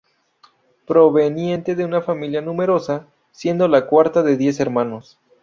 [0.87, 5.19] Proveniente de una familia numerosa, siendo la cuarta de diez hermanos.